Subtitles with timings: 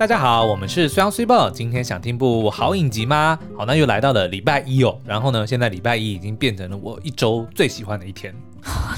[0.00, 1.50] 大家好，我们是虽阳虽报。
[1.50, 3.38] 今天想听部好影集吗？
[3.54, 4.98] 好，那又来到了礼拜一哦。
[5.04, 8.34] 然后呢，现在礼拜一已经变成了我一周最喜欢的一天。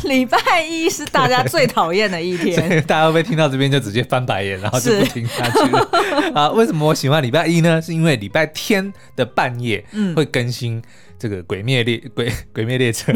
[0.09, 5.89] 礼拜一是大家最讨厌的一天， 大家会不会听到这边就直接翻白眼，然后就不听下去了？
[6.35, 7.81] 啊，为什么我喜欢礼拜一呢？
[7.81, 9.85] 是因为礼拜天的半夜
[10.15, 10.83] 会更新
[11.19, 13.13] 这个鬼灭列鬼鬼灭列车。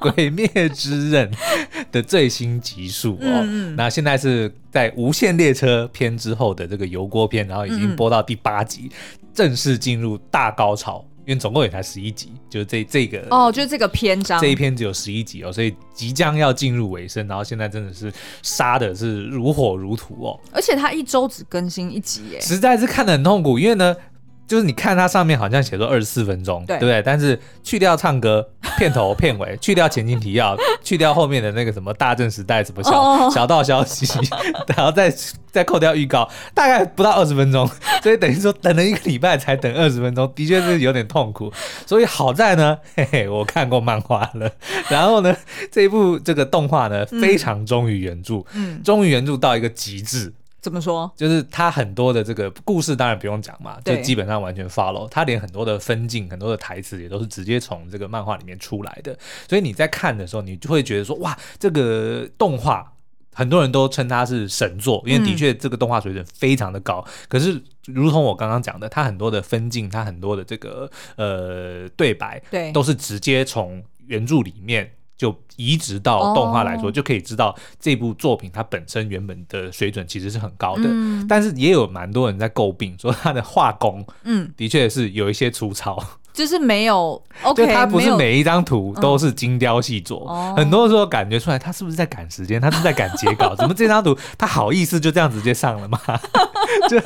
[0.00, 1.30] 鬼灭之刃
[1.90, 11.04] 的最新集数哦，嗯嗯，那现在是在无限列车篇之后的这个油锅篇，然后已经播到第八集，嗯，正式进入大高潮。
[11.28, 18.10] 因为总共也才十一集，就是这这个哦，就是这个篇章，这一篇只有十一集哦，所以即将要进入尾声，然后现在真的是
[18.42, 23.94] 杀的是如火如荼哦，而且它一周只更新一集耶，实在是看得很痛苦，因为呢。
[24.48, 27.02] 就是你看它上面好像写说二十四分钟，对不对？
[27.02, 28.44] 但是去掉唱歌、
[28.78, 34.06] 片头、 片尾，去掉前情提要，去掉后面的那个什么大正时代什么小小道消息，
[34.74, 35.14] 然后再
[35.52, 37.68] 再扣掉预告，大概不到二十分钟。
[38.02, 41.52] 所以等于说等了一个礼拜才等二十分钟，的确是有点痛苦。
[41.84, 44.50] 所以好在呢，嘿嘿，我看过漫画了，
[44.88, 45.36] 然后呢，
[45.70, 50.32] 这一部这个动画呢非常忠于原著，嗯，忠于原著到一个极致。
[50.68, 51.10] 怎么说？
[51.16, 55.08] 就是他很多的这个故事，当然不用讲嘛，就基本上完全 follow。
[55.08, 59.16] 他连很多的分镜、很多的台词也都是直接从这个漫画里面出来的。
[59.48, 62.92] 所以你在看的时候，你就会觉得说，哇，这个动画
[63.34, 67.04] 很多人都称它是神作，因为的确这个动画水准非常的高。
[67.06, 74.90] 嗯、可是，如同我刚刚讲的，它很多的分镜，它很多的这个呃对白，对，都是直接从原著里面。
[75.18, 86.02] 就移植到动画来说，就可以知道这部作品它本身原本的水准其实是很高的，嗯、但是也有蛮多人在诟病说它的画工，嗯，的确是有一些粗糙。
[86.38, 93.54] 就是没有，OK，就它不是每一张图都是精雕细琢，嗯、很多时候感觉出来他是不是在赶时间，他是在赶截稿？
[93.58, 95.98] 怎么这张图他好意思就这样直接上了吗？
[96.88, 97.00] 就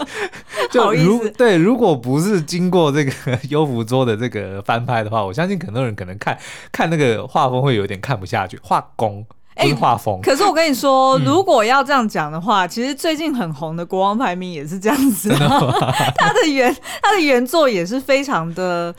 [0.70, 3.12] 就如对，如果不是经过这个
[3.48, 6.38] 优芙桌的这个翻拍的话，我相信很多人可能看
[6.70, 9.24] 看那个画风会有点看不下去，画工。
[9.54, 10.18] 哎，画风。
[10.22, 15.28] 可是我跟你说，嗯、如果要这样讲的话，其实最近很红的《国王排名》也是这样子，
[16.16, 18.94] 他的原他的原作也是非常的。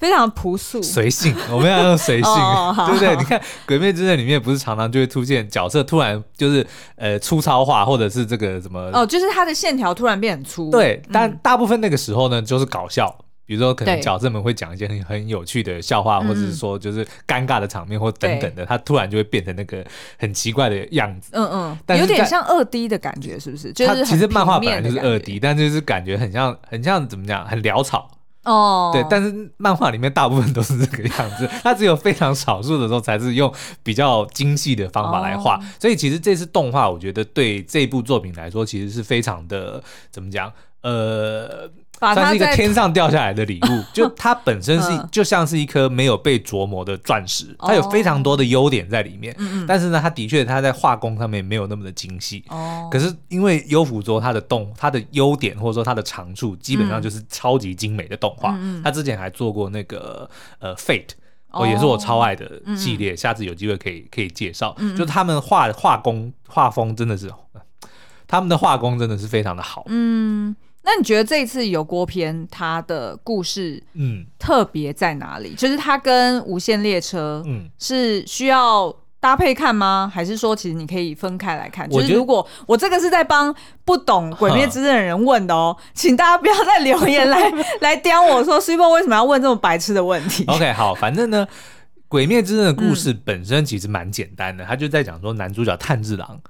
[0.00, 3.14] 非常朴素，随性，我们要用随性， 哦、 对不对？
[3.16, 6.66] 你看《鬼灭之刃》里面不是常常就会出现角色突然就是
[6.96, 10.70] 呃粗糙化，或者是这个什么哦，就是他的线条突然变很粗。
[10.70, 19.84] 对，但大部分那个时候呢，就是搞笑，比如说可能角色们会讲一些很很有趣的笑话，或者是说就是尴尬的场面或等等的，他突然就会变成那个
[20.18, 21.30] 很奇怪的样子。
[21.34, 23.70] 嗯嗯，但有点像二 D 的感觉，是不是？
[23.74, 28.08] 就是其实漫画本来就是二 D，但就是感觉很像很像怎么讲，很潦草。
[28.44, 33.52] 哦，对，但是漫画里面大部分都是这个样子， 它只有非常少数的时候才是用
[33.82, 40.52] 比较精细的方法来画，哦、所以其实这次动画，我觉得对这部作品来说，其实是非常的怎么讲，
[40.82, 41.70] 呃。
[42.00, 49.36] 算是一个天上掉下来的礼物， 就它本身是就像是一颗没有被琢磨的钻石，它有非常多的优点在里面。
[49.68, 52.42] 但是呢，它的确它在画工上面没有那么的精细。
[52.48, 58.58] 哦可是因为优辅桌它的动它的优点或者说它的长处，基本上就是超级精美的动画。
[58.82, 60.28] 它之前还做过那个
[60.58, 61.10] 呃 Fate，
[61.50, 64.74] 哦也是我超爱的系列，下次有机会可以可以介绍。
[64.96, 67.30] 就他们画画工画风真的是，
[68.26, 69.84] 他们的画工真的是非常的好。
[69.88, 70.56] 嗯。
[70.82, 75.50] 那你觉得这一次油锅篇它的故事，嗯，特别在哪里？
[75.50, 80.10] 嗯、就是它跟无限列车，嗯，是需要搭配看吗？
[80.12, 81.88] 还是说其实你可以分开来看？
[81.88, 83.54] 就是如果我这个是在帮
[83.84, 87.52] 不懂《鬼灭之刃》的人问的哦，请大家不要再留言来
[87.82, 91.46] 来刁我说 Super 为什么要问这么白痴的问题？OK，好，反正呢，
[92.08, 96.40] 《鬼灭之刃》的故事本身其实蛮简单的，他、嗯、就在讲说男主角炭治郎。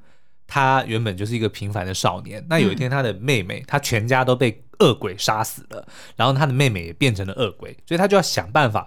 [0.51, 8.87] 他原本就是一个平凡的少年，那有一天他的妹妹，他全家都被恶鬼杀死了，然后他的妹妹也变成了恶鬼，所以他就要想办法。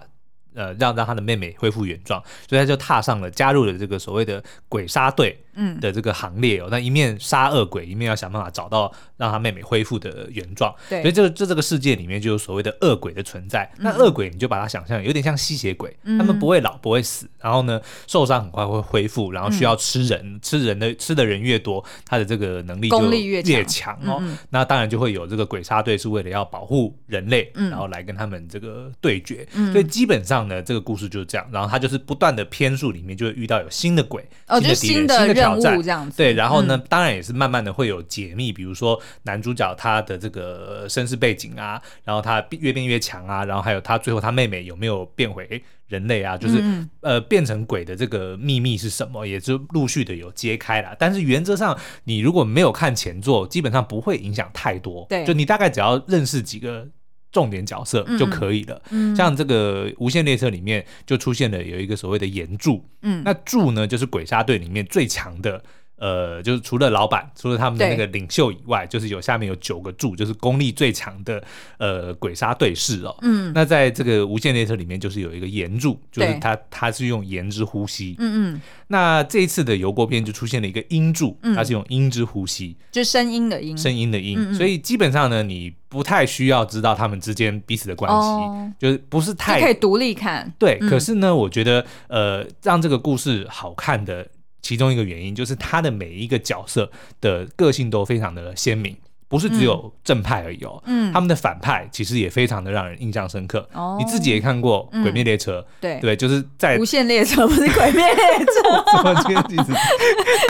[0.56, 5.36] 呃，让让他的妹妹恢复原状，所以他就踏上了加入了这个所谓的鬼杀队
[5.80, 6.68] 的这个行列哦。
[6.70, 10.72] 那、嗯、一面杀恶鬼，一面要想办法找到让他妹妹恢复的原状。
[10.88, 13.68] 对，所以这个这这个世界里面就有所谓的恶鬼的存在。
[13.78, 24.22] 嗯、那恶鬼你就把它想象有点像吸血鬼，嗯、他们不会老，不会死，然后呢受伤很快会恢复，然后需要吃人，嗯、吃人的吃的人越多，他的这个能力就越强哦。
[24.50, 29.44] 那当然就会有这个鬼杀队是为了要保护人类，嗯、然后来跟他们这个对决。
[29.54, 30.44] 嗯、所以基本上。
[30.44, 36.16] 呢，这个故事就是这样，然后他就是不断的篇数里面就会遇到有新的鬼，哦，就新的任挑战这样子。
[36.16, 46.62] 对，然后呢，当然也是慢慢的会有解密，比如说男主角他的这个身世背景啊，然后他越变越强啊，然后还有他最后他妹妹有没有变回人类啊，就是
[47.00, 50.96] 呃变成鬼的这个秘密是什么，也就陆续的有揭开了。
[50.98, 55.06] 但是原则上，你如果没有看前作，基本上不会影响太多。
[55.08, 56.88] 对，就你大概只要认识几个。
[57.34, 58.80] 重点角色就可以了。
[58.90, 62.82] 嗯，像这个《无限列车》里面就出现了有一个所谓的岩柱。
[63.02, 65.62] 嗯，那柱呢，就是鬼杀队里面最强的。
[65.96, 71.42] 呃，就是除了老板，除了他们的那个领袖以外，就是有下面有九个柱，就是功力最强的
[71.78, 73.16] 呃鬼杀队士哦。
[73.22, 78.16] 嗯，那在这个无限列车里面，就是有一个炎柱，就是他他是用炎之呼吸。
[78.18, 78.60] 嗯嗯。
[78.88, 84.54] 那这一次的油锅篇就出现了一个音柱，它是用音之呼吸，就声音的音，声音的音。
[84.54, 90.52] 所以基本上呢，你不太需要知道他们之间彼此的关系，就是不是太可以独立看。
[90.58, 94.26] 对，可是呢，我觉得呃，让这个故事好看的。
[94.64, 96.90] 其中一个原因就是他的每一个角色
[97.20, 98.96] 的个性都非常的鲜明。
[99.28, 103.68] 不是只有正派而已哦，嗯，他们的反派其实也非常的让人印象深刻。
[103.72, 108.70] 哦，你自己也看过《鬼灭列车》，对对，就是在无限列车不是《鬼灭列车》。
[108.96, 109.72] 怎么今天一直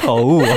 [0.07, 0.49] 口误啊？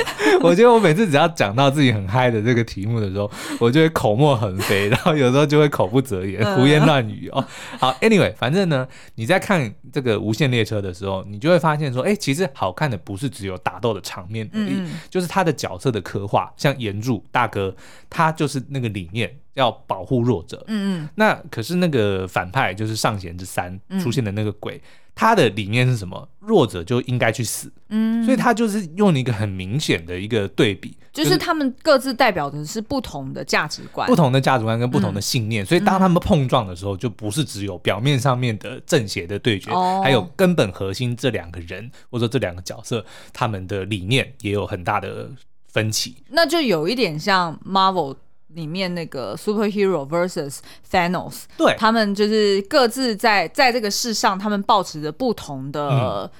[0.42, 3.30] 我觉得我每次只要讲到自己很嗨的这个题目的时候，
[3.60, 7.44] 我就会口沫横飞，然后有时候就会口不择言、胡言乱语哦。
[7.78, 17.74] 好，Anyway，反正呢，你在看这个《无限列车》的时候，你就会发现说，哎，其实好看的不是只有打斗的场面而已，就是他的角色的刻画，像炎柱大哥。
[18.10, 20.64] 他就是那个理念，要保护弱者。
[20.68, 21.08] 嗯嗯。
[21.14, 24.82] 那可是那个反派，就是上弦之三出现的那个鬼，嗯、
[25.14, 26.28] 他的理念是什么？
[26.40, 27.70] 弱者就应该去死。
[27.88, 28.24] 嗯。
[28.24, 35.64] 所以他就是用一个很明显的一个对比，就是他们各自代表的是不同的价值观，不同的价值观跟不同的信念。
[35.64, 45.30] 嗯、所以当他们碰撞的时候，就不是只有表面上面的正邪的对决，哦、还有根本核心这两个人或者这两个角色，他们的理念也有很大的。
[45.72, 48.16] 分歧，那就有一点像 Marvel
[48.48, 50.58] 里面那个 Superhero versus
[50.90, 56.30] Thanos，对，他们就是各自在在这个世上，他们抱持着不同的、嗯、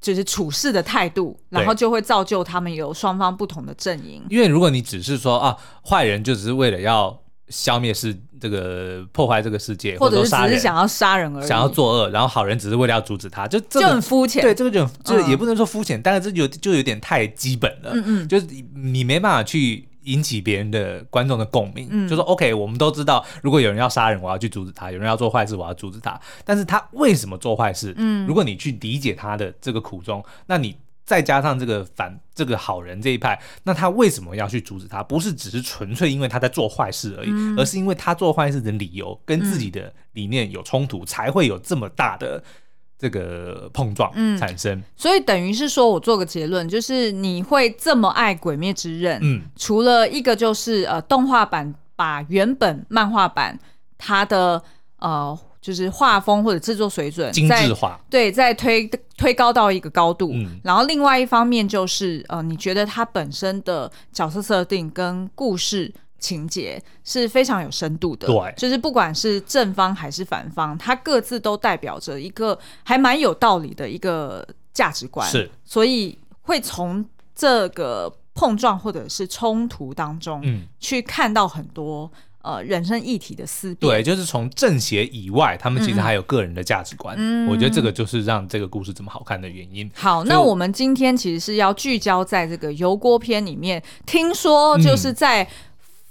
[0.00, 4.24] 就是处事的态度，然后就会造就他们有双方不同的阵营。
[4.28, 5.56] 因为如果你只是说啊，
[5.88, 7.22] 坏人就只是为了要。
[7.48, 14.42] 消灭是这个破坏这个世界，或者是只是想要杀人而已，想要作恶，然后好人只是为了要阻止他，就这就很肤浅。
[14.42, 17.90] 对，这个就就也不能说肤浅，嗯、但是这有就有点太基本了。
[17.94, 21.86] 嗯嗯，就是你没办法去引起别人的观众的共鸣。
[21.90, 26.20] 嗯，就说 OK，我们都知道，如果有人要杀人，我要去阻止他；有人要做坏事，我要阻止他。
[26.44, 27.94] 但是他为什么做坏事？
[27.96, 30.76] 嗯，如果你去理解他的这个苦衷，那你。
[31.06, 35.04] 再加上这个反这个好人这一派，那他为什么要去阻止他？
[35.04, 42.42] 不是只是纯粹因为他在做坏事而已，嗯、而是因为他做坏事的理由跟自己的理念有冲突，嗯、才会有这么大的
[42.98, 44.76] 这个碰撞产生。
[44.76, 53.56] 嗯、所以等于是说，我做个结论，就是你会这么爱《鬼灭之刃》，嗯，除了一个就是呃动画版把原本漫画版
[53.96, 54.60] 它的
[54.98, 55.38] 呃。
[55.66, 60.30] 就是画风或者制作水准精致化，对，再推推高到一个高度。
[60.32, 68.28] 嗯，然后另外一方面就是，呃，你觉得它本身的角色设定跟故事情节是非常有深度的。
[68.28, 75.28] 对，就是不管是正方还是反方，它各自都代表着一个还蛮有道理的一个价值观。
[75.28, 77.04] 是，所以会从
[77.34, 82.08] 这个碰撞或者是冲突当中，嗯，去看到很多。
[82.46, 87.16] 呃，人生议题的思辨，对，就是从正邪以外，他们其实还有个人的价值观。
[87.18, 89.90] 嗯，我觉得这个就是让这个故事这么好看的原因。
[89.94, 93.82] 好，那我们今天其实是要聚焦在这个油锅篇里面。
[94.06, 95.44] 听说就是在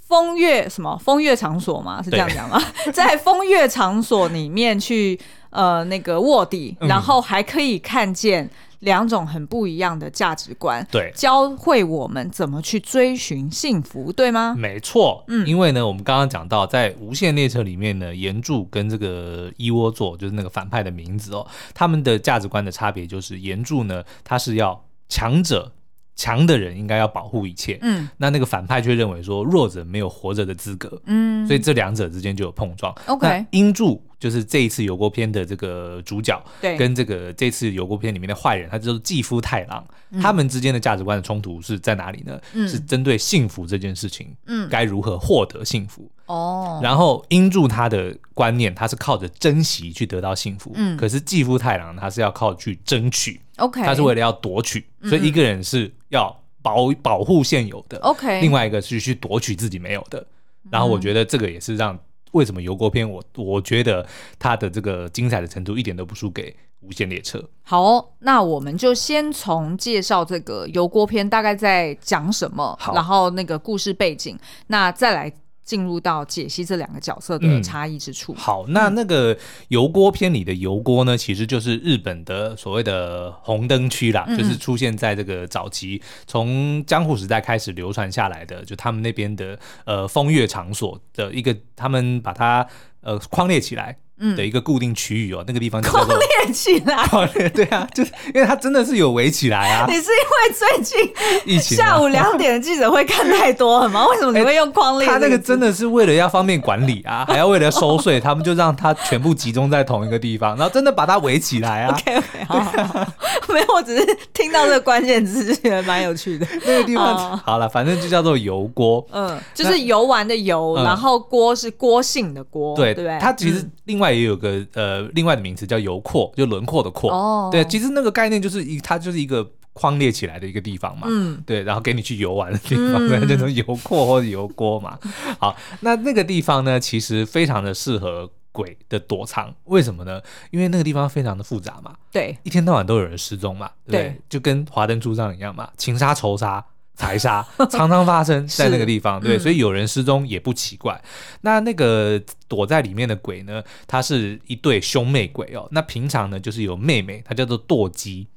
[0.08, 2.04] 风月什么风月场所吗？
[2.04, 2.62] 是这样讲吗？
[2.92, 5.18] 在风月场所里面去
[5.56, 8.48] 呃那个卧底，然后还可以看见。
[8.80, 14.54] 两种很不一样的价值观，对，教会我们怎么去追寻幸福，对吗？
[14.56, 25.72] 没错，嗯，因为呢，我们刚刚讲到，在无限列车里面呢，岩柱跟这个一窝座，就是那个反派的名字哦，他们的价值观的差别就是，岩柱呢，他是要强者。
[26.18, 32.96] 强的人应该要保护一切，嗯，那那个反派却认为说弱者没有活着的资格，嗯，所以这两者之间就有碰撞。
[33.08, 42.40] OK，音柱就是这一次油锅片的这个主角，对，跟这个这次油锅片里面的坏人，他就是继夫太郎，嗯、他们之间的价值观的冲突是在哪里呢？
[42.54, 46.10] 嗯、是针对幸福这件事情，嗯，该如何获得幸福？
[46.26, 53.40] 哦，然后音柱他的观念，他是靠着珍惜去得到幸福，嗯，可是继夫太郎他是要靠去争取。
[53.58, 60.26] OK，他是为了要夺取，所以一个人是要保保护现有的，OK，另外一个是去夺取自己没有的。
[60.72, 61.96] 然后我觉得这个也是让
[62.36, 64.06] 为什么油锅片我我觉得
[64.38, 67.44] 它的这个精彩的程度一点都不输给无限列车。
[67.64, 74.38] 好哦，那我们就先从介绍这个油锅篇大概在讲什么，然后那个故事背景，
[74.68, 75.32] 那再来。
[75.66, 78.32] 进入到解析这两个角色的差异之处。
[78.32, 78.36] 嗯。
[78.38, 92.66] 好，那那个油锅篇里的油锅呢，其实就是日本的所谓的红灯区啦，嗯、就是出现在这个早期从江户时代开始流传下来的，就他们那边的呃风月场所的一个，他们把它
[93.02, 93.98] 呃框列起来。
[94.20, 97.06] 嗯，的一个固定区域哦，那个地方就框列起来，
[97.54, 99.86] 对啊，就是因为它真的是有围起来啊。
[99.92, 101.14] 你是因为最近
[101.46, 104.08] 疫情下午两点的记者会看太多了吗？
[104.10, 105.08] 为什么你会用框列？
[105.08, 111.94] 他那个真的是为了要方便管理啊，还要为了收税，他们就让它全部集中在同一个地方，然后真的把它围起来啊。
[111.94, 113.08] OK OK，好，好，好，
[113.50, 116.48] 没有，我只是听到这个关键字，觉得蛮有趣的。
[116.66, 127.12] 那个地方好了，反正就叫做油锅，嗯，就是游玩的游，然后锅是锅姓的锅，对对，它其实另外也有个呃，另外的名词叫油廓，就轮廓的廓。
[127.12, 131.08] 哦，对，其实那个概念就是一，它就是一个框列起来的一个地方嘛。
[131.10, 134.98] 嗯，对，然后给你去游玩的地方，嗯、这种油廓或者油锅嘛。
[135.40, 139.54] 好，那那个地方呢，其实非常的适合鬼的躲藏。
[139.66, 140.22] 为什么呢？
[140.52, 141.94] 因为那个地方非常的复杂嘛。
[142.12, 143.70] 对，一天到晚都有人失踪嘛。
[143.88, 146.64] 对，对，就跟华灯初上一样嘛，情杀仇杀。
[146.96, 151.00] 财杀 常常发生在那个地方，对，所以有人失踪也不奇怪。
[151.42, 153.62] 那那个躲在里面的鬼呢？
[153.86, 155.68] 它是一对兄妹鬼哦。
[155.72, 158.28] 那平常呢，就是有妹妹，她叫做堕姬，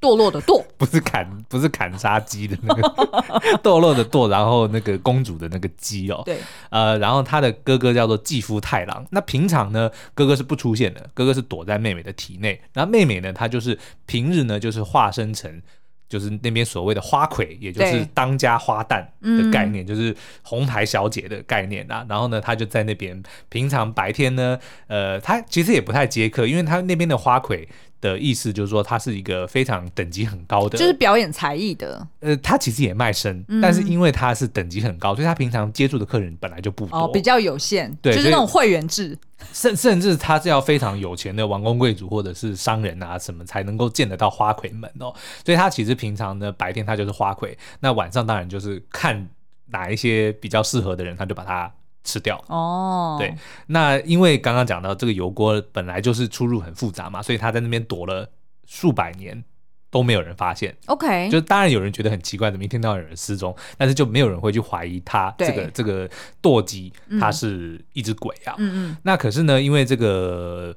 [0.00, 2.82] 堕落的堕， 不是砍，不是砍杀鸡的那个
[3.62, 6.22] 堕落的堕，然后那个公主的那个姬哦。
[6.24, 6.38] 对，
[6.70, 9.06] 呃，然后他的哥哥叫做继夫太郎。
[9.10, 12.60] 那平常呢，哥哥是不出现的，哥哥是躲在妹妹的体内。
[12.72, 15.62] 然后妹妹呢，她就是平日呢，就是化身成。
[16.08, 22.06] 就是那边所谓的花魁，也就是当家花旦的概念，就是红牌小姐的概念啊。
[22.08, 27.68] 然后呢，他就在那边，平常白天呢，呃，他其实也不太接客，因为他那边的花魁。
[28.00, 32.06] 的意思就是说，他是一个非常等级很高的，就是表演才艺的。
[32.20, 37.92] 呃，他其实也卖身，嗯、但是因为他是等级很高，所以他平常接触的客人本来就不多，哦，比较有限。
[38.02, 39.18] 对，就是那种会员制。
[39.52, 45.14] 甚甚至他是要非常有钱的王公贵族或者是商人啊什么才能够见得到花魁们哦。
[45.44, 49.28] 所以他其实平常呢，白天他就是花魁，那晚上当然就是看
[49.66, 51.72] 哪一些比较适合的人，他就把他。
[52.08, 53.34] 吃掉哦，对，
[53.66, 58.26] 那因为刚刚讲到这个油锅本来就是出入很复杂嘛，所以他在那边躲了
[58.66, 59.44] 数百年
[59.90, 60.74] 都没有人发现。
[60.86, 66.08] OK，就当然有人觉得很奇怪，怎么一天到晚有人失踪，但是就没有人会去怀疑他这个这个
[66.40, 68.54] 舵机他是一只鬼啊。
[68.56, 70.74] 嗯嗯，那可是呢，因为这个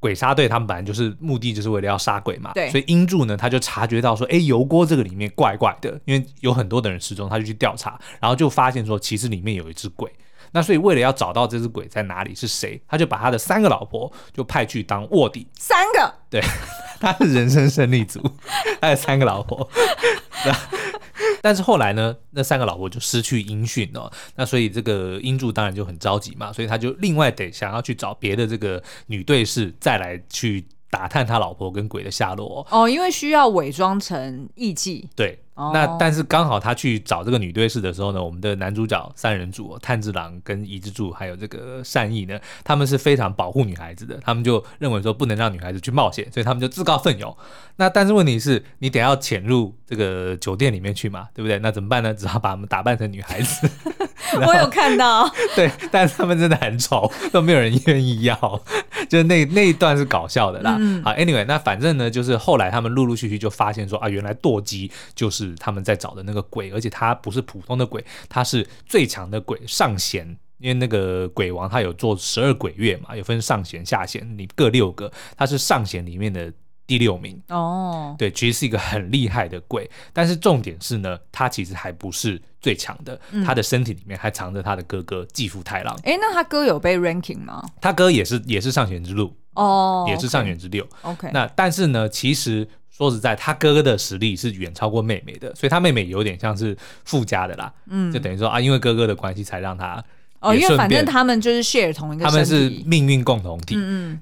[0.00, 10.12] 鬼杀队他们本来就是目的就是为了要杀鬼嘛，对，所以英柱呢他就察觉到说，哎，油锅这个里面怪怪的，因为有很多的人失踪，他就去调查，然后就发现说，其实里面有一只鬼。
[10.52, 15.46] 那所以为了要找到这只鬼在哪里是谁，他就把他的三个老婆就派去当卧底。
[15.58, 16.40] 三个，对，
[17.00, 18.20] 他是人生胜利组，
[18.80, 19.68] 他有三个老婆。
[21.40, 24.10] 但是后来呢，那三个老婆就失去音讯哦。
[24.34, 35.04] 那所以这个英柱当然就很着急嘛，所以他就另外得想要去找别的这个女对士再来去打探他老婆跟鬼的下落哦，因为需要伪装成艺妓。
[35.14, 35.38] 对。
[35.72, 47.36] 那但是刚好他去找这个女对视的时候呢，我们的男主角三人组炭治郎跟伊之助还有这个善意呢，他们是非常保护女孩子的，他们就认为说不能让女孩子去冒险，所以他们就自告奋勇。
[47.76, 51.58] 那但是问题是，你得要潜入这个酒店里面去嘛，对不对？
[51.58, 52.14] 那怎么办呢？
[52.14, 53.68] 只好把他们打扮成女孩子。
[54.46, 58.36] 我有看到，对，但是他们真的很丑，都没有人愿意要。
[59.08, 60.76] 就是那那一段是搞笑的啦。
[60.78, 65.47] 嗯、好，Anyway，那反正呢，就是后来他们陆陆续续就发现说啊，原来舵机就是。
[65.56, 70.36] 他们在找的那个鬼，而且他不是普通的鬼，他是最强的鬼上弦。
[70.58, 76.52] 因为那个鬼王他有做十二鬼月嘛，有分上弦、下弦，你各六个，他是上弦里面的
[76.84, 77.40] 第六名。
[77.48, 79.88] 哦，对，其实是一个很厉害的鬼。
[80.12, 85.96] 但是重点是呢，他其实还不是最强的，嗯、他的身体里面还藏着他的哥哥继父太郎。
[86.02, 87.64] 哎，那他哥有被 ranking 吗？
[87.80, 90.84] 他哥也是也是上弦之路哦，也是上弦之六。
[91.02, 92.68] OK，那但是呢，其实。
[92.98, 97.72] 说实在，他哥哥的实力是远超过妹妹的，所以他妹妹有点像是附加的啦。
[97.88, 100.04] 嗯，就等于说啊，因为哥哥的关系才让他
[100.40, 103.76] 哦，因为反正他们就是 share 同一个，他们是命运共同体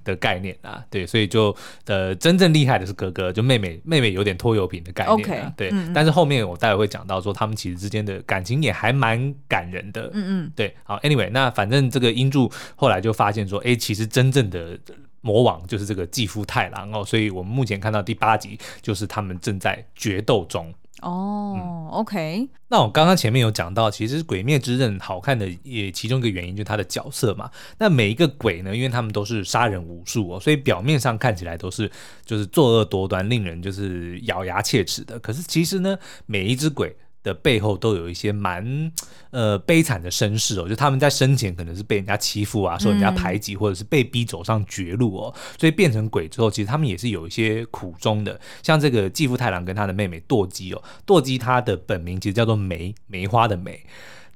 [0.04, 0.76] 的概念啊。
[0.76, 1.56] 嗯嗯对，所以就
[1.86, 5.14] 呃，真正厉害的是哥哥，就妹妹妹妹有点拖油瓶的概念。
[5.14, 5.72] OK，对。
[5.94, 10.10] 但是后面我待会会讲到说，他们其实之间的感情也还蛮感人的。
[10.12, 10.74] 嗯嗯，对。
[10.84, 14.78] 好，Anyway，那反正这个英柱后来就发现说，哎，其实真正的。
[15.26, 20.72] 魔王就是这个继父太郎哦，所以我们目前看到第八集，就是他们正在决斗中。
[21.02, 22.48] 哦、嗯、，OK。
[22.68, 27.50] 那我刚刚前面有讲到，其实《鬼灭之刃》好看的也其中一个原因就是它的角色嘛。
[27.78, 31.90] 那每一个鬼呢，因为他们都是杀人无数哦，所以表面上看起来都是
[32.24, 35.18] 就是作恶多端，令人就是咬牙切齿的。
[35.18, 36.96] 可是其实呢，每一只鬼。
[37.26, 38.92] 的背后都有一些蛮
[39.30, 48.40] 呃悲惨的身世哦，就他们在生前可能是被人家欺负啊，受人家排挤，或者是被逼走上绝路哦，所以变成鬼之后，其实他们也是有一些苦衷的。
[48.62, 53.84] 像这个继父太郎跟他的妹妹堕姬哦，堕姬她的本名其实叫做梅梅花的梅，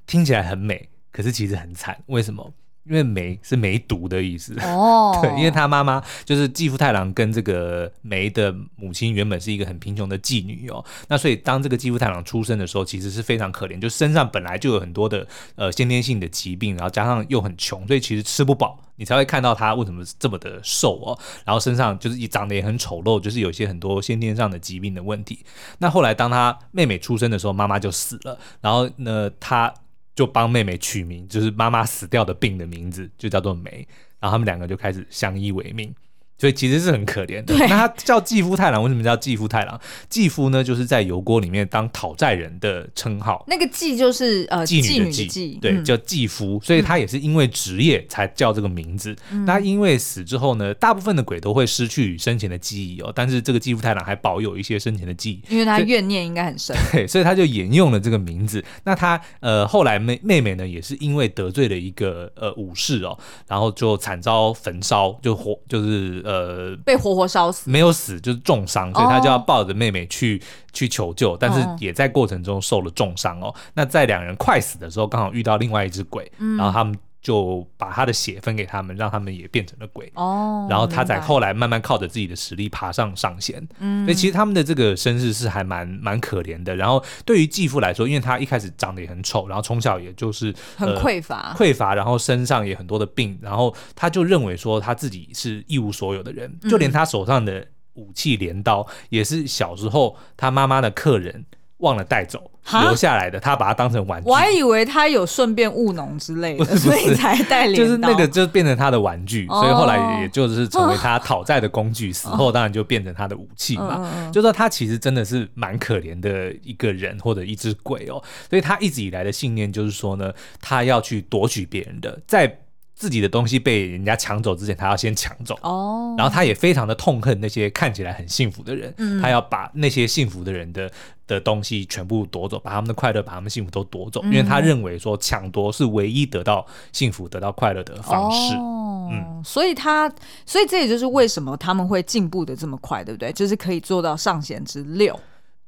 [0.04, 2.52] 听起来很美，可是其实很惨，为什么？
[2.84, 25.44] 因为梅是梅毒的意思哦， 对，因为他妈妈就是继父太郎跟这个梅的母亲原本是一个很贫穷的妓女哦，那所以当这个继父太郎出生的时候，其实是非常可怜，就身上本来就有很多的呃先天性的疾病，然后加上又很穷，所以其实吃不饱，你才会看到他为什么这么的瘦哦，然后身上就是也长得也很丑陋，就是有一些很多先天上的疾病的问题。
[25.78, 29.72] 那后来当他妹妹出生的时候，妈妈就死了，然后呢他。
[30.14, 33.86] 就帮妹妹取名，就是妈妈死掉的病的名字，就叫做梅，
[34.18, 35.94] 然后他们两个就开始相依为命。
[36.40, 37.54] 所以其实是很可怜的。
[37.54, 39.78] 那他叫继夫太郎，为什么叫继夫太郎？
[40.08, 43.44] 继夫呢，就是在油锅里面当讨债人的称号。
[43.46, 46.58] 那个继就是呃妓女的妓，对，叫继夫。
[46.64, 49.14] 所以他也是因为职业才叫这个名字。
[49.44, 56.74] 那因为死之后呢，大部分的鬼都会失去生前的记忆哦，但是这个继夫太郎还保有一些生前的记忆，因为他怨念应该很深。
[56.90, 58.64] 对，所以他就沿用了这个名字。
[58.84, 66.24] 那他呃后来妹妹妹呢，也是因为得罪了一个呃武士哦，然后就惨遭焚烧，就火就是。
[66.30, 73.52] 呃，被活活烧死，没有死就是重伤，所以他就要抱着妹妹去、哦、去求救，但是也在过程中受了重伤哦。
[73.74, 76.96] 那在两人快死的时候，刚好遇到另外一只鬼，嗯、然后他们。
[77.22, 80.66] 就把他的血分给他们，让他们也变成了鬼哦。
[80.70, 83.66] 然后他在后来慢慢靠着自己的实力爬上上弦。
[83.78, 86.74] 嗯，所以其实他们的这个身世是还蛮蛮可怜的。
[86.74, 101.44] 然后对于继父来说，因为他一开始长得也很丑，然后从小也就是很匮乏，匮乏，然后身上也很多的病，然后他就认为说他自己是一无所有的人，就连他手上的武器镰刀也是小时候他妈妈的客人
[101.80, 102.50] 忘了带走。
[102.82, 104.28] 留下来的，他把它当成玩具。
[104.28, 107.84] 我还以为他有顺便务农之类的，所以才带镰刀。
[107.84, 112.12] 就是那个，就变成他的玩具，所以后来也就是成为他讨债的工具。
[112.12, 114.30] 死后当然就变成他的武器嘛。
[114.30, 118.22] 就说他其实真的是蛮可怜的一个人或者一只鬼哦。
[118.48, 122.58] 所以他一直以来的信念就是说呢，他要去夺取别人的，在。
[123.00, 125.58] 自己的东西被人家抢走之前，他要先抢走。
[125.62, 130.92] 哦，然后他也非常的痛恨那些看起来很幸福的人，嗯、他要把那些幸福的人的
[131.26, 138.54] 的东西全部夺走，把他们的快乐、把他们幸福都夺走，嗯、因为他认为说抢夺是唯一得到幸福、得到快乐的方式。
[138.56, 140.12] 哦，嗯，所以他，
[140.44, 143.32] 所以这也就是为什么他们会进步的这么快，对不对？
[143.32, 145.18] 就是可以做到上弦之六。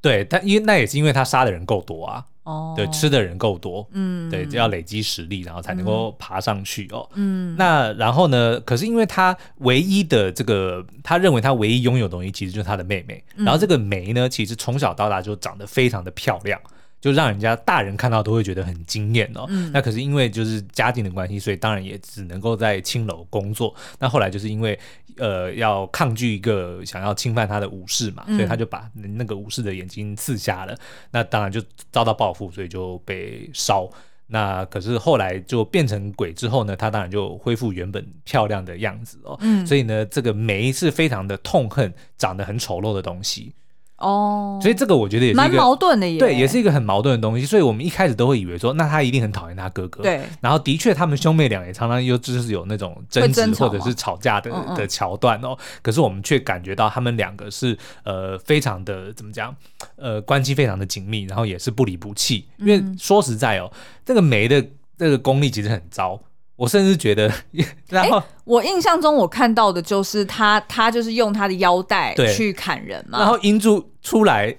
[0.03, 2.27] 对，但因为那也是因为他杀的人够多啊。
[2.45, 7.09] 哦，对，吃的人够多，嗯，对，就要累积实力，然后才能够爬上去哦。
[7.15, 8.59] 嗯，那然后呢？
[8.61, 13.23] 可是因为他唯一的这个，他认为他唯一拥有的东西，其实就是他的妹妹。
[13.37, 16.61] 然后这个梅呢，其实从小到大就长得非常的漂亮。
[17.03, 19.45] 就让人家大人看到都会觉得很惊艳哦。
[19.49, 23.75] 嗯、那可是因为就是家境的关系，所以当然也只能够在青楼工作。
[23.99, 24.79] 那后来就是因为
[25.17, 30.79] 呃要抗拒一个想要侵犯他的武士嘛，嗯、所以他就把那个武士的眼睛刺瞎了。
[31.11, 31.61] 那当然就
[31.91, 33.91] 遭到报复，所以就被烧。
[34.29, 39.37] 那可是后来就变成鬼之后呢，他当然就恢复原本漂亮的样子哦。
[39.43, 43.53] 嗯、所以呢，这个梅是非常的痛恨长得很丑陋的东西。
[44.03, 47.47] 哦，所以这个我觉得也是蛮矛盾的，对，也是一个很矛盾的东西。
[47.47, 50.03] 所以我们一开始都会以为说，那他一定很讨厌他哥哥。
[50.03, 55.57] 对，然后的确，他们兄妹俩也常常又就是有那种争执或者是吵架的的桥段哦。
[55.81, 59.55] 可是我们却感觉到他们两个是呃非常的怎么讲，
[59.97, 62.49] 呃关系非常的紧密，然后也是不离不弃。
[62.59, 63.71] 因为说实在哦，
[64.05, 64.65] 这个梅的
[64.99, 66.21] 这个功力其实很糟。
[66.63, 67.29] 我甚至觉得，
[67.91, 73.19] 然后、欸、我印象中我看到的就是他，他就是用他的腰带去砍人嘛。
[73.19, 74.55] 然后英柱出来，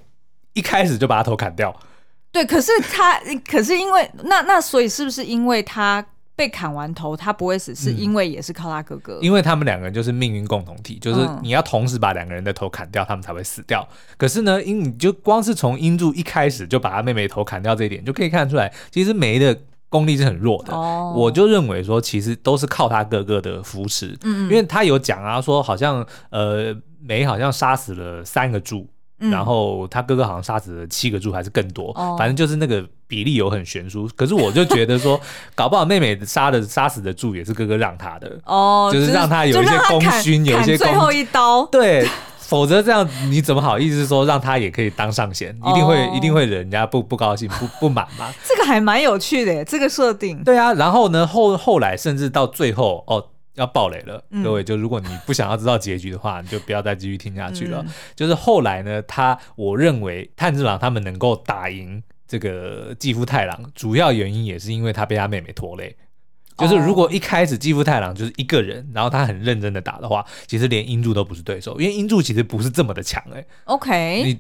[0.52, 1.74] 一开始就把他头砍掉。
[2.30, 3.18] 对，可是他，
[3.50, 9.20] 可是因为那那所以是不是因为他被砍完头，他不会死，是因为也是靠他哥哥？
[9.22, 13.88] 嗯、因为他们两个人就是命运共同体，就是你要同时把两个人的头砍掉，他们才会死掉。
[14.18, 19.58] 可是呢，因你就光是从英柱一开始就把他妹妹头砍掉这一点，就可以看出来，其实梅的。
[19.94, 21.16] 功力是很弱的，oh.
[21.16, 28.88] 我就认为说，其实都是靠他哥哥的扶持，嗯，因为他有讲啊，说好像呃梅好像杀死了三个柱，
[29.20, 32.18] 嗯、然后他哥哥好像杀死了七个柱还是更多，oh.
[32.18, 34.10] 反正就是那个比例有很悬殊。
[34.16, 35.22] 可是我就觉得说，
[35.54, 42.08] 搞不好妹妹杀的杀死的柱也是哥哥让他的，哦，oh, 就是让他有一些功勋，有一些功，最后一刀，对。
[42.54, 45.50] 否则这样你怎么好意思说让他也可以当上弦？
[45.66, 48.32] 一定会、哦、一定会人家不不高兴不不满吗？
[48.48, 50.44] 这个还蛮有趣的，这个设定。
[50.44, 53.30] 对啊，然后呢后后来甚至到最后哦。
[53.56, 57.84] 要爆雷了，各位，就如果你不想要知道结局的话，嗯、你就不要再继续听下去了。
[57.86, 65.96] 嗯、就是后来呢，他我认为炭治郎他们能够打赢这个继夫太郎，主要原因也是因为他被他妹妹拖累。
[66.68, 73.46] 就是如果一开始继父太郎就是一个人，然后他很认真的打的话，其实连英柱都不是对手，因为英柱其实不是这么的强哎。
[73.66, 74.38] OK，你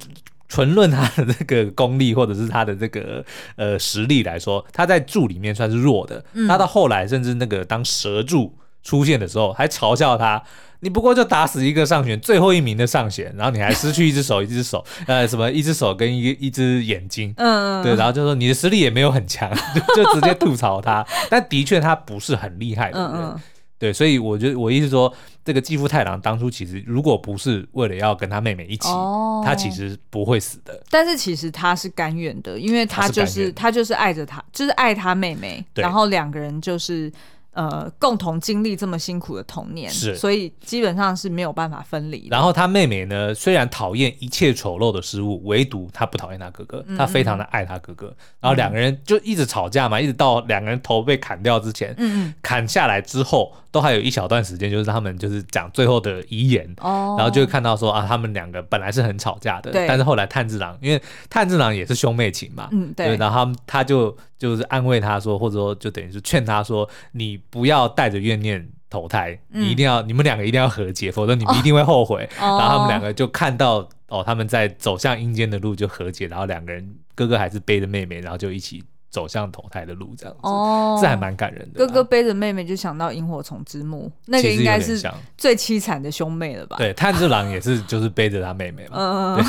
[0.48, 3.24] 纯论他的这个功力或者是他的这个
[3.56, 6.24] 呃实力来说，他在柱里面算是弱的。
[6.34, 8.56] 嗯、他到后来甚至那个当蛇柱。
[8.86, 10.44] 出现的时候还嘲笑他，
[10.84, 19.50] 你不过就打死一个上弦，最后一名的上弦，然后你还失去一只手，一只手， 呃，什么一只手跟一一只眼睛，嗯，对，然后就说你的实力也没有很强，
[19.96, 21.06] 就就直接吐槽他。
[21.32, 23.42] 但的确他不是很厉害的人，嗯嗯
[23.80, 30.82] 对，所以我觉得我意思说，这个继父太郎当初其实如果不是为了要跟他妹妹一起，哦、他其实不会死的。
[30.90, 37.12] 但是其实他是甘愿的，因为他就是他，他就是爱着他，就是爱他妹妹，然后两个人就是。
[37.54, 42.28] 呃，共同经历这么辛苦的童年，是，所以基本上是没有办法分离。
[42.30, 48.08] 然后他妹妹呢，虽然讨厌一切丑陋的事物，唯独他不讨厌他哥哥，他非常的爱他哥哥。
[48.08, 51.96] 嗯嗯，然后两个人就一直吵架嘛，一直到两个人头被砍掉之前，
[52.42, 53.54] 砍下来之后。
[53.74, 72.30] 都还有一小段时间，就是他们就是讲最后的遗言，哦、然后就会看到说啊，他们两个本来是很吵架的，对但是后来炭治郎，因为炭治郎也是兄妹情嘛，嗯，对，对，然后他们他就就是安慰他说，或者说就等于是劝他说，你不要带着怨念投胎，嗯、你一定要你们两个一定要和解，否则你们一定会后悔。
[72.40, 78.84] 哦、然后他们两个就看到哦，他们在走向阴间的路就和解，然后两个人哥哥还是背着妹妹，然后就一起。
[79.14, 81.78] 走向投胎的路，这样子，哦，这还蛮感人的。
[81.78, 85.00] 哥哥背着妹妹，就想到萤火虫之墓，那个应该是
[85.38, 86.78] 最凄惨的兄妹了吧？
[86.80, 88.98] 对，炭治郎也是，就是背着他妹妹嘛。
[88.98, 89.46] 嗯。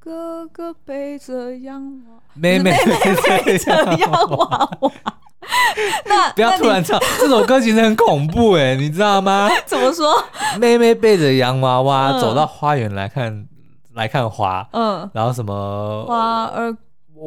[0.00, 2.72] 哥哥背着洋娃娃，妹妹
[3.44, 4.90] 背着洋娃娃。
[6.06, 9.48] 那 不要突然唱这首歌，其实很恐怖哎，你知道吗？
[9.66, 10.12] 怎么说？
[10.58, 13.46] 妹妹背着洋娃娃走到花园来看，
[13.94, 14.66] 来看花。
[14.72, 15.08] 嗯。
[15.14, 16.76] 然后什么花儿。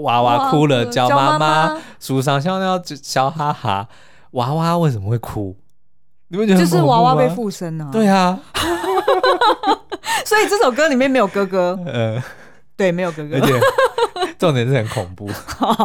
[0.01, 1.77] 娃娃哭了，叫妈妈。
[1.99, 3.87] 树上小鸟笑哈哈。
[4.31, 5.55] 娃娃为什么会哭？
[6.29, 7.87] 你们觉得就是娃娃被附身了。
[7.91, 8.39] 对啊，
[10.25, 11.79] 所以这首歌里面没有哥哥。
[11.85, 12.19] 呃，
[12.75, 13.35] 对，没有哥哥。
[13.35, 13.53] 而且
[14.39, 15.29] 重点是很恐怖。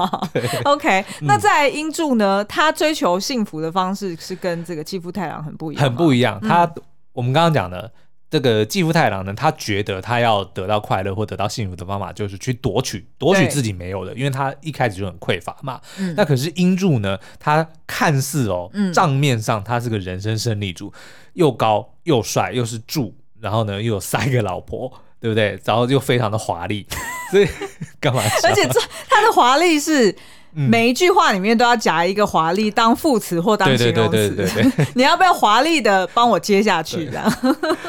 [0.64, 2.42] OK，那在英柱呢？
[2.47, 6.40] 他追求幸福的方式是跟这个妓夫太郎很不一样，很不一样。
[6.40, 6.66] 他
[7.12, 7.92] 我们刚刚讲的。
[8.31, 15.81] 这个妓夫太郎呢，他觉得他要得到快乐或得到幸福的方法，就是去夺取夺取自己没有的，因为他一开始就很匮乏嘛。
[15.99, 20.93] 嗯、那可是英柱呢，他看似哦，账面上他是个人生胜利组，嗯、
[21.35, 25.59] 又高又帅又是柱，然后呢又有三个老婆，对不对？
[25.64, 26.87] 然后又非常的华丽，
[27.33, 27.49] 所以
[27.99, 28.23] 干嘛？
[28.45, 30.14] 而且这他的华丽是。
[30.53, 34.71] 每一句话里面都要夹一个华丽当副词或当形容词，对对对对。
[34.71, 37.07] 对， 你要不要华丽的帮我接下去？
[37.07, 37.33] 这样，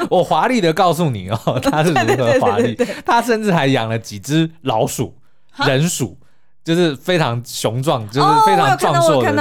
[0.10, 2.78] 我华丽的告诉你哦， 他是如何华丽。
[3.06, 5.16] 他甚至还养了几只老鼠，
[5.66, 6.18] 人鼠，
[6.64, 9.32] 就是非常雄壮，就是非常壮硕的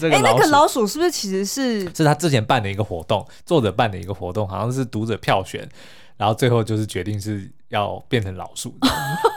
[0.00, 0.14] 这个。
[0.16, 5.66] 哎，那个老鼠是不是其实是是他之前办的一个活动，作者办的一个活动，好像是读者票选，
[6.16, 7.50] 然后最后就是决定是。
[7.70, 8.72] 要变成老鼠，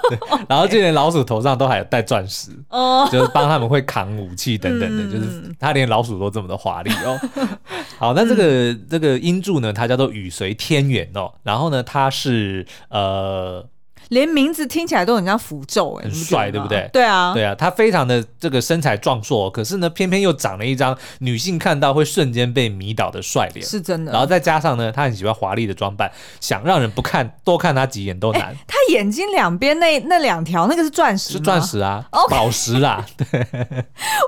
[0.09, 7.19] 对，然后就连老鼠头上都还有戴钻石，哦，就是帮他们会扛武器等等的，嗯、就是他连老鼠都这么的华丽哦。
[7.97, 13.67] 好，那这个、嗯、这个音柱呢，它叫做雨随天元哦，然后呢，它是呃。
[14.09, 16.89] 连名字听起来都很像符咒，哎，很帅，对不对？
[16.93, 24.11] 对啊，对啊，他非常的这个身材壮硕，可是呢，偏偏又长了一张女性看到会瞬间被迷倒的帅脸，是真的。
[24.11, 28.55] 然后再加上呢，他很喜欢华丽的装扮，想让人不看多看他几眼都难。
[28.67, 33.05] 他眼睛两边那那两条那个是钻石， 是钻石啊，宝石啦。
[33.17, 33.25] 对，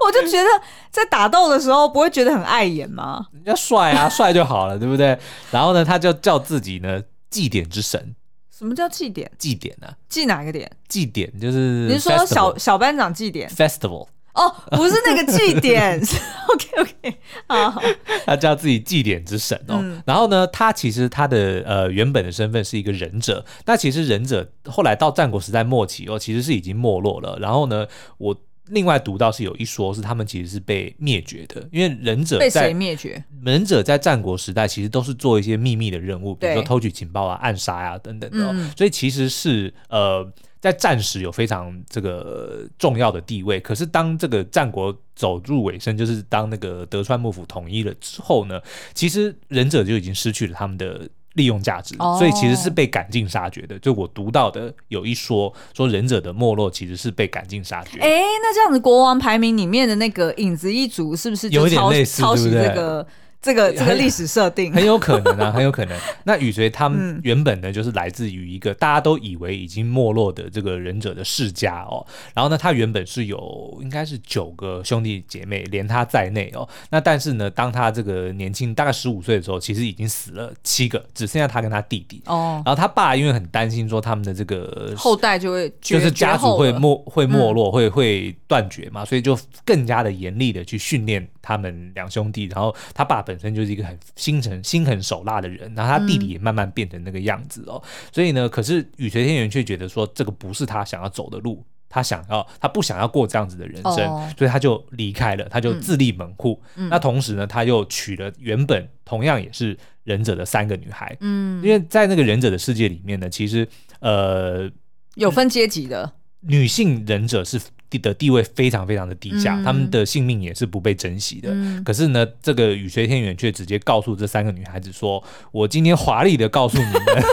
[0.06, 0.48] 我就觉得
[0.92, 3.28] 在打斗的时候不会觉得很碍眼吗？
[3.32, 5.18] 人家帅啊，帅就好了，对不对？
[5.52, 8.16] 然后呢，他就叫自己呢祭典之神。
[8.60, 9.32] 什么叫祭典？
[9.38, 9.88] 祭典呢？
[10.10, 10.70] 祭哪个点？
[10.90, 15.98] 祭典就是你是说小小班长祭典？Festival 哦，不是那个祭典。
[16.54, 17.18] OK OK，
[17.48, 17.82] 好，
[18.26, 19.82] 他叫自己祭典之神哦。
[20.06, 23.46] 然后呢，他其实他的呃原本的身份是一个忍者。
[23.66, 27.40] 那其实忍者后来到战国时代末期哦，其实是已经没落了。
[27.40, 28.36] 然后呢，我。
[28.70, 33.24] 另外读到是有一说是他们其实是被灭绝的，因为忍者在被谁灭绝？
[33.44, 40.26] 忍者在战国时代其实都是做一些秘密的任务，比如说偷取情报啊、暗杀啊等等的，嗯、所以其实是呃
[40.60, 43.60] 在战时有非常这个重要的地位。
[43.60, 48.62] 可是当这个战国走入尾声，就是当那个德川幕府统一了之后呢，
[48.94, 53.78] 其实忍者就已经失去了他们的利用价值，所以其实是被赶尽杀绝的。
[53.80, 58.00] 就我读到的有一说，说忍者的没落其实是被赶尽杀绝。
[58.00, 58.10] 哎，
[58.42, 63.06] 那这样子国王排名里面的那个影子一族是不是就有点类似，抄袭这个？
[63.42, 65.98] 这个这个历史设定很，有可能啊，很有可能。
[66.26, 72.06] 那宇随他们原本呢，就是来自于一个大家都以为已经没落的这个忍者的世家哦。
[72.36, 76.68] 然后呢，他原本是有应该是九个兄弟姐妹，连他在内哦。
[76.90, 82.62] 那但是呢，当他这个年轻大概十五岁的时候，其实已经死了七个，只剩下他跟他弟弟哦。
[82.66, 92.44] 然后他爸因为很担心说他们的这个后代就会就是家族会没会没落，会会断绝嘛，所以就更加的严厉的去训练他们两兄弟。
[92.48, 93.24] 然后他爸。
[93.30, 97.80] 本身就是一个很心狠心狠手辣的人，然后他弟弟也慢慢变成那个样子哦。
[97.86, 106.60] 嗯、所以呢，可是宇髄天元却觉得说这个不是他想要走的路，他想要他不想要过这样子的人生，哦、所以他就离开了，他就自立门户。
[106.76, 111.16] 嗯、那同时呢，他又娶了原本同样也是忍者的三个女孩。
[111.20, 113.68] 嗯，因为在那个忍者的世界里面呢，其实
[114.00, 114.68] 呃
[115.14, 117.62] 有分阶级的，女性忍者是。
[117.90, 121.50] 地的地位非常非常的低下，嗯、他们的性命也是不被珍惜的。
[121.52, 127.24] 嗯、可是呢，这个宇髄天元却直接告诉这三个女孩子说：“我今天华丽的告诉你们，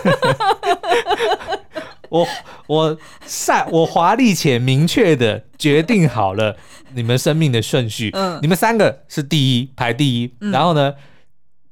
[2.08, 2.26] 我
[2.66, 6.56] 我善我华丽且明确的决定好了
[6.94, 8.10] 你们生命的顺序。
[8.14, 10.34] 嗯、你们三个是第一，排第一。
[10.40, 10.94] 嗯、然后呢？”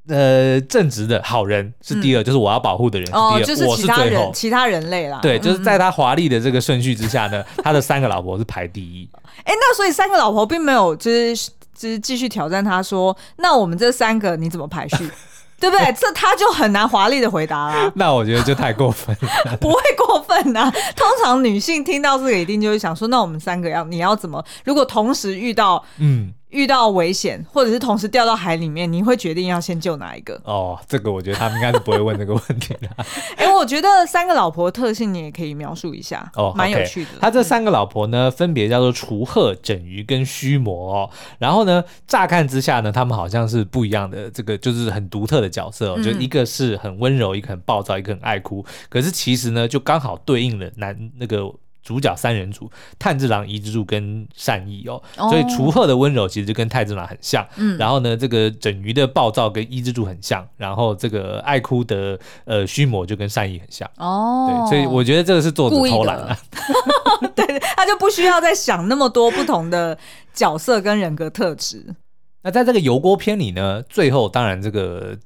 [0.09, 5.19] 呃，正直的好人是第二，嗯、就是我要保护的人是第二，哦就是、我是最后，其他人类啦。
[5.23, 9.09] 对，就是在他华丽的这个顺序之下呢，嗯、 他的三个老婆是排第一。
[9.45, 15.11] 哎、欸，那所以三个老婆并没有就是就是继续挑战他说，那我们这三个你怎么排序？
[15.59, 15.91] 对不对？
[15.95, 17.91] 这他就很难华丽的回答了。
[17.97, 19.57] 那我觉得就太过分了。
[19.57, 24.45] 不会过分啊，通常女性听到这个一定就会想说，那我们三个要你要怎么？
[24.65, 26.31] 如果同时遇到嗯。
[26.55, 30.41] 遇到危险，或者是同时掉到海里面，你会决定要先救哪一个？
[30.45, 32.89] 哦，这个我觉得他们应该是不会问这个问题的。
[33.37, 37.11] 哎、欸，我觉得三个老婆的特性你也可以描述一下哦，蛮有趣的。
[37.21, 41.11] 他这三个老婆呢，分别叫做除鹤、整鱼跟须磨哦。
[41.39, 45.95] 然后呢，乍看之下呢，他们好像是不一样的，这个就是很独特的角色哦。
[45.99, 48.65] 嗯、就一个是很温柔，一个很暴躁，一个很爱哭。
[48.89, 51.53] 可是其实呢，就刚好对应了男那个。
[51.85, 57.47] 主角三人组：炭治郎、伊之助跟善意哦，所以除鹤的温柔其实就跟炭治郎很像。
[57.57, 63.89] 嗯，然后呢，这个整鱼的暴躁跟伊之助很像，然后这个爱哭的呃须磨就跟善意很像。
[63.99, 66.37] 哦，对，所以我觉得这个是作者偷懒了。
[67.37, 69.99] 对，他就不需要再想那么多不同的
[70.33, 71.95] 角色跟人格特质。
[72.43, 75.19] 那在这个油锅篇里呢，最后当然这个。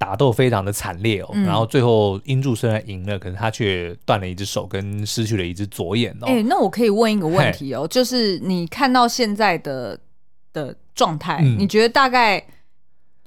[0.00, 6.26] 打斗非常的惨烈哦，嗯、然后最后英柱虽然赢了，可是他却断了一只手跟失去了一只左眼哦。
[6.26, 10.00] 哎、欸，那我可以问一个问题哦，就是你看到现在的
[10.54, 12.42] 的状态，嗯、你觉得大概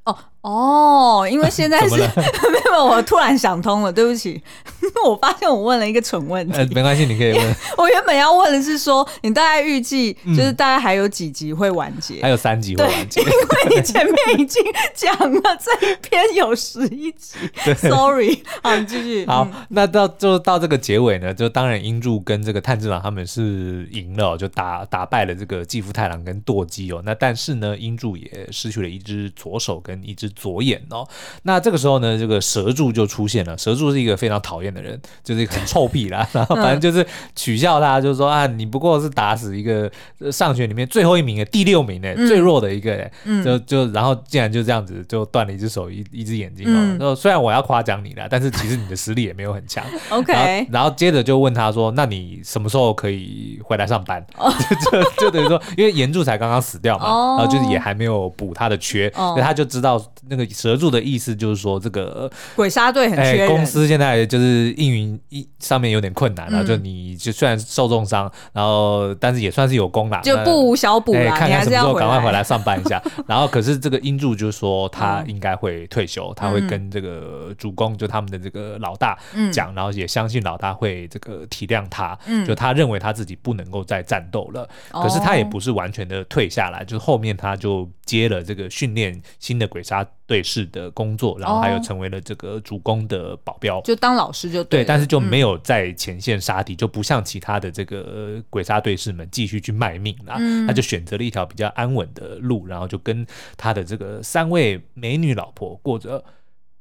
[0.06, 0.18] 哦？
[0.44, 4.42] 哦，因为现在 是 没有，我突然想通了，对不起，
[5.06, 6.58] 我发现我问了一个蠢问题。
[6.58, 7.56] 呃，没关系，你可以问。
[7.78, 12.22] 我原本要问的是说，你大概预计就是大概还有几集会完结？
[12.22, 14.62] 还有三集会完结，因为你前面已经
[14.94, 17.38] 讲了这一篇有十一集。
[17.78, 19.26] Sorry，好，你继续。
[19.26, 27.02] 好，那到就到这个结尾呢，就当然英柱跟这个炭治郎他们是赢了，就打打败了这个继父太郎跟舵姬哦。
[27.06, 30.33] 那但是呢，英柱也失去了一只左手跟一只。
[30.36, 31.08] 左眼哦，
[31.44, 33.58] 那这个时候呢，这个蛇柱就出现了。
[33.58, 36.28] 蛇柱是一个非常讨厌的人，就是很臭屁啦。
[36.34, 39.92] 然后反正就是取笑他，就是说啊，你不过是打死一个
[40.32, 43.10] 上学里面最后一名的第六名的最弱的一个，
[43.44, 46.98] 就就然后竟然就这样子就断了一只手一一只眼睛哦。
[47.00, 49.84] 说虽然我要夸奖你了，但是其实你的实力也没有很强。
[50.10, 54.26] OK，然后接着就问他说，那你什么时候可以回来上班？
[54.92, 60.02] 就就等于说，因为炎柱才刚刚死掉嘛，然后就是也还没有补他的缺，所以他就知道。
[60.30, 66.64] 那个蛇柱的意思就是说，这个鬼杀队很缺人，公司现在就是运营一上面有点困难了。
[66.64, 71.36] 就你就虽然受重伤，然后但是也算是有功啦，就不无小补啦。
[71.38, 73.02] 看看什么时候赶快回来上班一下。
[73.28, 79.18] 然后可是这个英柱就是说他应该会退休，他会跟这个主公就他们的这个老大
[79.52, 82.18] 讲，然后也相信老大会这个体谅他。
[82.48, 90.08] 就他认为他自己不能够再战斗了，可是他也不是完全的退下来，就是后面他就接了这个训练新的鬼杀。
[90.26, 100.38] 队士的工作，然后还有成为了这个主攻的保镖，就当老师就对，对，但是就没有在前线杀敌，嗯、就不像其他的这个鬼杀队士们继续去卖命啦。
[100.40, 106.24] 嗯、他就选择了一条比较安稳的路，然后就跟他的这个三位美女老婆过着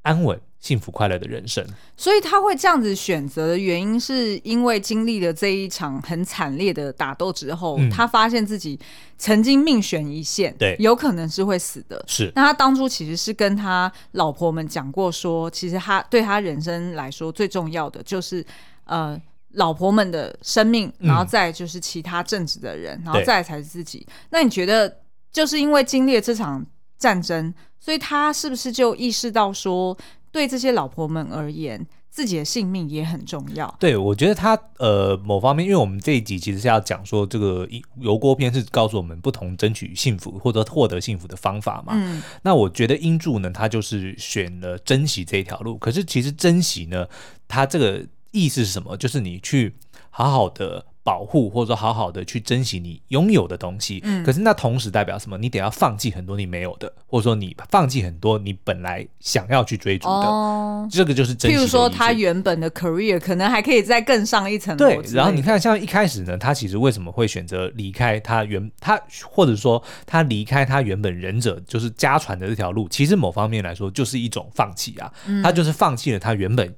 [0.03, 1.67] 安稳幸福快乐的人生。
[1.97, 8.79] 所以他会这样子选择的原因，是因为经历了这一场很惨烈的打斗之后，嗯、他发现自己
[9.19, 12.05] 曾经命悬一线，对，有可能是会死的。
[12.07, 12.31] 是。
[12.35, 18.45] 那他当初其实是跟他老婆们讲过说，其实他对他人生来说最重要的就是
[18.85, 19.21] 呃。
[19.57, 24.07] 老婆们的生命，然后再就是其他正直的人，嗯、然后再才是自己。
[24.31, 26.65] 那你觉得，就是因为经历了这场
[27.03, 29.99] 战争，所以他是不是就意识到说，
[30.31, 33.75] 对这些老婆们而言，自己的性命也很重要？
[33.81, 41.95] 对，我觉得他呃，某方面，因为我们这一集其实是要讲说，这个油锅篇是告诉我们不同争取幸福或者获得幸福的方法嘛。
[41.97, 45.77] 嗯，那我觉得英柱呢，他就是选了珍惜这一条路。
[45.77, 47.09] 可是其实珍惜呢，
[47.49, 48.07] 他这个。
[48.35, 48.97] 意思是什么？
[48.97, 49.75] 就是你去
[50.09, 54.01] 好好的保护，或者说好好的去珍惜你拥有的东西。
[54.05, 55.37] 嗯，可是那同时代表什么？
[55.39, 60.13] 你得要放弃很多你没有的，或者说你放弃很多你本来想要去追逐的。
[60.13, 61.57] 哦，这个就是珍惜。
[61.57, 64.87] 譬如说，他原本的 career 可能还可以再更上一层楼。
[64.87, 72.89] 对，然后你看，像一开始呢，他其实为什么会选择离开他原他，或者说他离开他原本忍者就是家传的这条路？
[72.89, 75.13] 其实某方面来说，就是一种放弃啊。
[75.27, 76.75] 嗯，他就是放弃了他原本。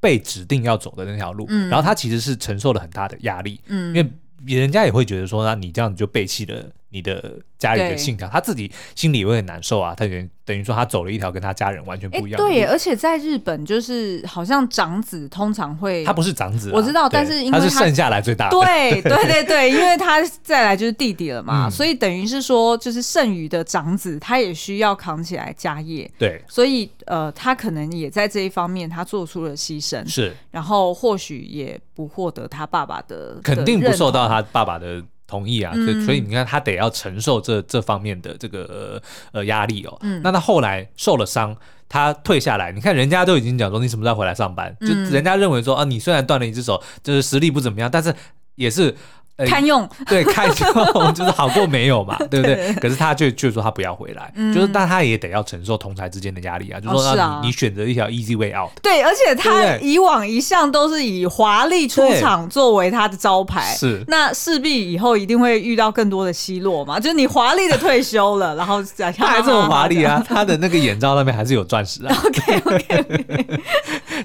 [0.00, 4.10] 被指定要走的那条路，嗯、然后他其实是承受了很大的压力，嗯、因为
[4.56, 9.94] 人家也会觉得说，那你这样子就背弃了你的家里的信条，他自己心里也会很难受啊。
[9.94, 12.50] 他等等于说他走了一条跟他家人完全不一样的路。
[12.50, 18.58] 对，而且在日本，就是好像长子通常会，他不是长子、啊，我知道，但是因为他，他是剩下来最大的。
[18.58, 26.10] 对 对对对，因为他再来就是弟弟了嘛，嗯、所以等于是说，就是剩余的长子他也需要扛起来家业。
[26.18, 35.04] 对，所以呃，他可能也在这一方面他做出了牺牲，是，然后或许也不获得他爸爸的，肯定不受到他爸爸的。
[35.28, 39.96] 同意啊，所以所以你看，他得要承受这这方面的这个呃压力哦。
[40.00, 41.56] 嗯，那他后来受了伤，
[41.88, 44.76] 他退下来，你看人家都已经讲说，你什么时候回来上班？
[44.80, 48.12] 就人家认为说啊，你虽然断了一只手，就是实力不怎么样，但是
[48.56, 48.96] 也是。
[49.46, 52.72] 堪用， 对，堪用 就是好过没有嘛，对不对？
[52.80, 58.70] 可是他却却说他不要回来，就是但他也得要承受同台之间的压力啊，就说你你选择一条 easy way out。
[58.82, 66.98] 对，而且他以往一向都是以华丽出场作为他的招牌，是那势必以后一定会遇到更多的奚落嘛。
[66.98, 68.82] 就是你华丽的退休了，然后
[69.16, 72.16] 他还这么华丽啊，他的那个眼罩那边还是有钻石啊。
[72.24, 73.60] OK OK，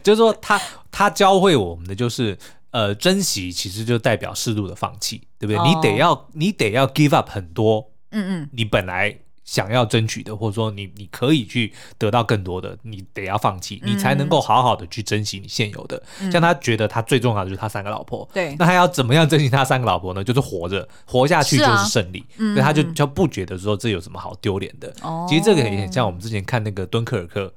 [0.02, 0.60] 就是说他
[0.92, 2.36] 他教会我们的就是。
[2.74, 5.68] 呃，珍惜其实就代表适度的放弃，对不对？Oh.
[5.68, 16.02] 你得要，你得要 give up 很多，嗯嗯，你本来想要争取的，或者说你你可以去得到更多的，你得要放弃，你才能够好好的去珍惜你现有的。
[16.20, 20.24] 嗯、像他觉得他最重要的就是他三个老婆，对，那他要怎么样珍惜他三个老婆呢？
[20.24, 24.92] 就是活着，活下去就是胜利，所以他就就不觉得说这有什么好丢脸的。
[25.04, 27.54] 哦，其实这个也很像我们之前看那个敦刻尔克。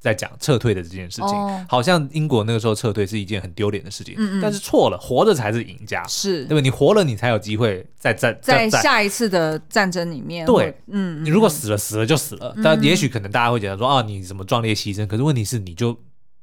[0.00, 6.60] 在讲撤退的这件事情，哦、好像英国那个时候撤退是一件很丢脸的事情，嗯嗯，但是错了，活着才是赢家，是对吧？
[6.62, 10.46] 你活了，你才有机会再战在下一次的战争里面。
[10.46, 15.06] 对，嗯，你如果死了，死了就死了，嗯、但也许可能大家会觉得说，啊，你什么壮烈牺牲？
[15.06, 15.94] 可是问题是，你就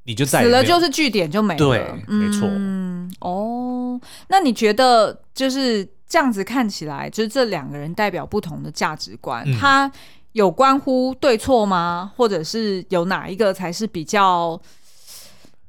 [0.03, 2.47] 你就在死了就是据点就没了，对，没错。
[2.47, 9.91] 嗯，哦，那你觉得就是这样子看起来，就是这两个人代表不同的价值观，嗯、他。
[10.37, 12.11] 有关乎对错吗？
[12.15, 14.61] 或者是有哪一个才是比较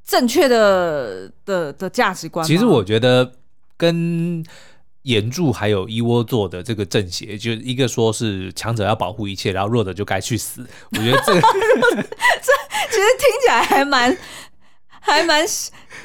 [0.04, 2.46] 正确的的的价值观？
[2.46, 3.32] 其实我觉得
[3.78, 4.44] 跟
[5.04, 10.66] 炎柱还有一窝座的这个正邪，就一个说是强者要保护一切，然后弱者就该去死。
[10.90, 12.52] 我觉得这个 这
[12.90, 14.14] 其实听起来还蛮
[15.00, 15.42] 还蛮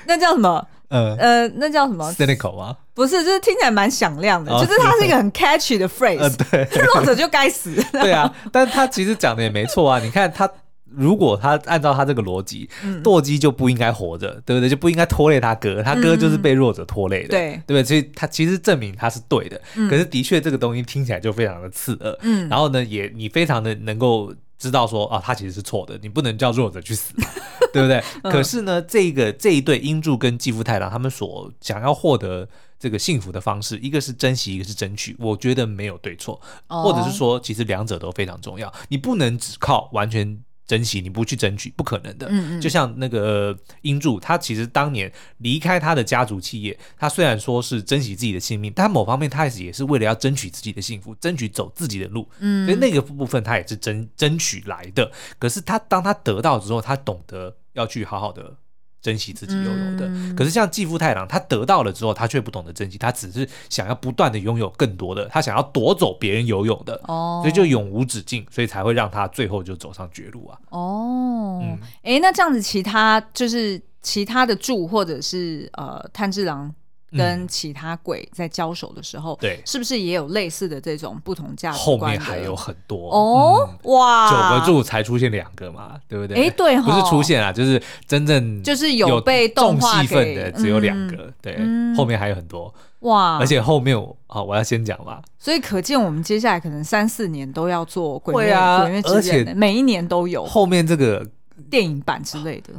[0.05, 0.65] 那叫什么？
[0.87, 2.77] 呃呃，那叫什么？cynical 吗？
[2.93, 6.19] 不是，就是听起来蛮响亮的，哦、就是它是一个很 catchy 的 phrase。
[6.19, 7.73] 呃、对，弱者就该死。
[7.91, 9.99] 对啊，但他其实讲的也没错啊。
[9.99, 10.49] 你看他，
[10.89, 12.69] 如果他按照他这个逻辑，
[13.03, 14.69] 舵机、嗯、就不应该活着，对不对？
[14.69, 17.83] 就不应该拖累他哥，他哥就是被弱者拖累的，对、嗯、对不对？
[17.83, 19.59] 所以他其实证明他是对的。
[19.75, 22.17] 嗯、可是的确，这个东西听起来就非常的刺耳。
[22.21, 24.33] 嗯，然后呢，也你非常的能够。
[24.59, 27.13] 知道说啊，他其实是错的，你不能叫弱者去死，
[27.73, 28.01] 对不对？
[28.23, 32.47] 嗯、可是呢，这个这一对英柱跟继父太郎他们所想要获得
[32.83, 35.15] 这个幸福的方式，一个是珍惜，一个是争取。
[35.17, 38.69] 我觉得没有对错，哦、或者是说，其实两者都非常重要。
[38.89, 40.43] 你不能只靠完全。
[40.65, 42.25] 珍惜你不去争取，不可能的。
[42.29, 52.25] 嗯嗯，就像那个英柱，他其实当年离开他的家族企业，他虽然说是珍惜自己的性命，但某方面他也是为了要争取自己的幸福，争取走自己的路。
[52.39, 55.11] 嗯，所以那个部分他也是争争取来的。
[55.37, 58.55] 可是他当他得到之后，他懂得要去好好的
[59.03, 60.07] 珍惜自己拥有的。
[60.07, 70.57] 嗯、可是像继父太郎，他得到了之后，他却不懂得珍惜，他只是想要不断的拥有更多的，他想要夺走别人拥有的，哦，所以就永无止境，所以才会让他最后就走上绝路啊。
[70.69, 71.79] 哦，哎、嗯
[72.13, 76.73] 欸，那这样子，其他就是其他的柱或者是呃炭治郎。
[77.15, 81.85] 跟其他鬼在交手的时候，对，是不是也有类似的这种不同价值观？
[81.85, 83.09] 后面还有很多。
[83.09, 86.47] 哦，哇，九个柱才出现两个嘛，对不对？
[86.47, 91.57] 哎，对，不是出现啊，就是真正就是有被动画戏份的只有两个，对，
[91.95, 92.73] 后面还有很多。
[92.99, 101.27] 哇，而且后面我啊，我要先讲吧，所以可见我们接下来可能三四年都要做鬼灭，鬼灭之刃，每一年都有后面这个
[101.69, 102.73] 电影版之类的。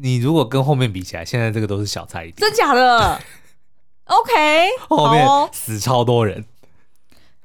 [0.00, 3.20] 你如果跟后面比起来，现在这个都是小菜一碟，真假的
[4.08, 6.44] ？OK， 后面死超多人。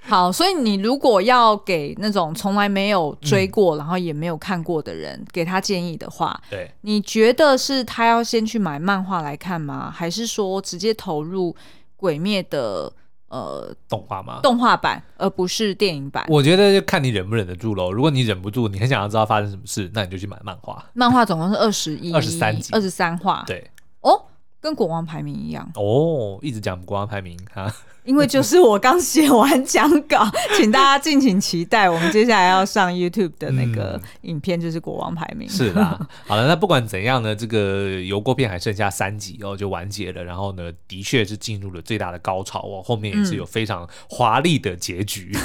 [0.05, 9.89] 好，所以你如果要给那种从来没有追过，嗯、然后也没有看过的人，给他建议的话，对，你觉得是他要先去买漫画来看吗？
[9.89, 11.53] 还是说直接投入
[11.95, 12.91] 《鬼灭》的
[13.29, 14.41] 呃动画吗？
[14.43, 16.25] 动画版，而不是电影版？
[16.27, 17.89] 我觉得就看你忍不忍得住喽。
[17.89, 20.83] 如果你忍不住，你很想要知道发生什么事，那你就去买漫画。
[20.91, 23.45] 漫画总共是二十一、二十三集、二十三话。
[23.47, 24.21] 对，哦。
[24.63, 27.69] 跟国王排名一样哦，一直讲国王排名哈。
[28.05, 35.47] 因为就是我刚写完讲稿， 请大家敬请期待，我们接下来要上 YouTube 的那个影片就是国王排名。
[35.47, 40.23] 嗯、是啦，好了，那不管怎样呢，这个油锅片还剩下三集哦，就完结了。
[40.23, 45.31] 然后呢，的确是进入了最大的高潮哦，后面也是有非常华丽的结局。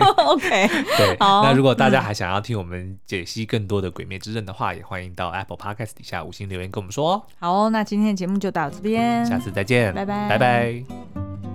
[0.00, 1.16] 嗯、OK，对。
[1.18, 7.24] 那如果大家还想要听我们解析更多的《鬼灭之刃》的话，嗯、也欢迎到 Apple Podcast 底下五星留言跟我们说。
[7.38, 11.47] 好，那今天的节目就到这边，下次再见，拜拜，拜拜。